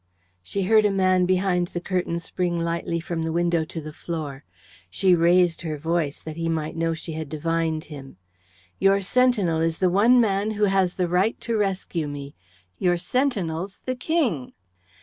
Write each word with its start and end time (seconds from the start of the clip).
She 0.41 0.63
heard 0.63 0.83
a 0.83 0.89
man 0.89 1.27
behind 1.27 1.67
the 1.67 1.79
curtain 1.79 2.17
spring 2.17 2.59
lightly 2.59 2.99
from 2.99 3.21
the 3.21 3.31
window 3.31 3.63
to 3.65 3.79
the 3.79 3.93
floor. 3.93 4.43
She 4.89 5.13
raised 5.13 5.61
her 5.61 5.77
voice 5.77 6.19
that 6.21 6.37
he 6.37 6.49
might 6.49 6.75
know 6.75 6.95
she 6.95 7.13
had 7.13 7.29
divined 7.29 7.83
him. 7.83 8.17
"Your 8.79 9.01
sentinel 9.03 9.61
is 9.61 9.77
the 9.77 9.91
one 9.91 10.19
man 10.19 10.49
who 10.57 10.63
has 10.63 10.95
the 10.95 11.07
right 11.07 11.39
to 11.41 11.55
rescue 11.55 12.07
me. 12.07 12.33
Your 12.79 12.97
sentinel's 12.97 13.79
the 13.85 13.95
King." 13.95 14.53